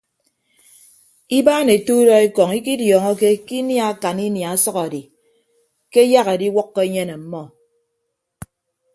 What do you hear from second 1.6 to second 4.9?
ete udọ ekọñ ikidiọọñọke ke inia akan inia ọsʌk